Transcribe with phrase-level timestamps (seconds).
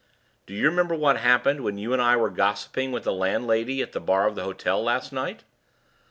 [0.47, 3.91] "Do you remember what happened when you and I were gossiping with the landlady at
[3.91, 5.43] the bar of the hotel last night?"